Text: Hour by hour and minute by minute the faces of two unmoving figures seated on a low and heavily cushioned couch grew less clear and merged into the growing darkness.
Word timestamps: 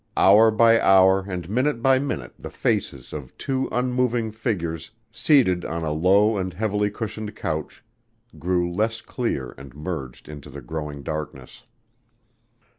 Hour 0.17 0.49
by 0.49 0.81
hour 0.81 1.23
and 1.27 1.47
minute 1.47 1.83
by 1.83 1.99
minute 1.99 2.33
the 2.39 2.49
faces 2.49 3.13
of 3.13 3.37
two 3.37 3.69
unmoving 3.71 4.31
figures 4.31 4.89
seated 5.11 5.63
on 5.63 5.83
a 5.83 5.91
low 5.91 6.37
and 6.37 6.55
heavily 6.55 6.89
cushioned 6.89 7.35
couch 7.35 7.83
grew 8.39 8.73
less 8.73 8.99
clear 9.01 9.53
and 9.59 9.75
merged 9.75 10.27
into 10.27 10.49
the 10.49 10.61
growing 10.61 11.03
darkness. 11.03 11.65